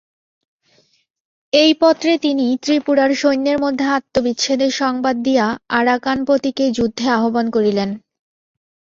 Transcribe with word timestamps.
এই 1.53 1.71
পত্রে 1.81 2.11
তিনি 2.17 2.45
ত্রিপুরার 2.63 3.11
সৈন্যের 3.15 3.57
মধ্যে 3.59 3.85
আত্মবিচ্ছেদের 3.97 4.71
সংবাদ 4.81 5.15
দিয়া 5.23 5.45
আরাকানপতিকে 5.79 6.65
যুদ্ধে 6.77 7.05
আহ্বান 7.17 7.45
করিলেন। 7.49 7.89